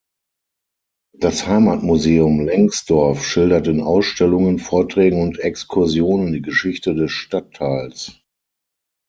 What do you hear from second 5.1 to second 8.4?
und Exkursionen die Geschichte des Stadtteils.